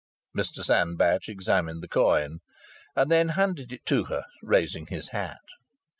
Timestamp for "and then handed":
2.95-3.71